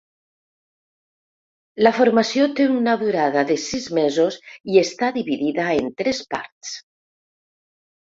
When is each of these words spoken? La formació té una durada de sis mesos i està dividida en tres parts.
La 1.87 1.91
formació 1.97 2.47
té 2.61 2.67
una 2.79 2.97
durada 3.03 3.45
de 3.53 3.59
sis 3.67 3.87
mesos 4.01 4.41
i 4.75 4.83
està 4.87 5.13
dividida 5.21 5.71
en 5.79 5.97
tres 6.05 6.27
parts. 6.37 6.77